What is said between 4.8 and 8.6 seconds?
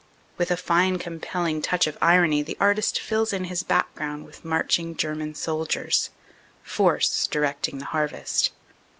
German sol diers force directing the harvest.